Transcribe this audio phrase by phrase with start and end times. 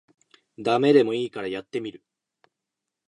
[0.57, 2.01] ダメでもいいからやってみる